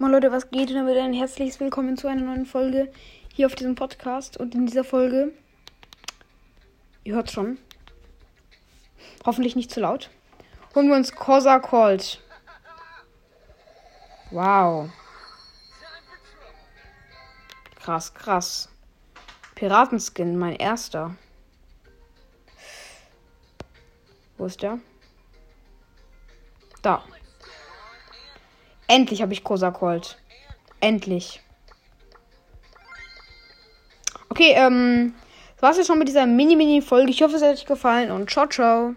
[0.00, 0.70] Moin Leute, was geht?
[0.70, 2.90] Und damit ein herzliches Willkommen zu einer neuen Folge
[3.34, 4.38] hier auf diesem Podcast.
[4.38, 5.34] Und in dieser Folge,
[7.04, 7.58] ihr hört schon,
[9.26, 10.08] hoffentlich nicht zu laut,
[10.74, 12.18] holen wir uns Corsa Colt.
[14.30, 14.88] Wow.
[17.74, 18.70] Krass, krass.
[19.54, 21.14] Piratenskin, mein erster.
[24.38, 24.78] Wo ist der?
[26.80, 27.04] Da.
[28.90, 30.18] Endlich habe ich Cosa Colt.
[30.80, 31.40] Endlich.
[34.30, 35.14] Okay, ähm,
[35.54, 37.10] das war's jetzt schon mit dieser Mini-Mini-Folge.
[37.10, 38.96] Ich hoffe, es hat euch gefallen und ciao, ciao.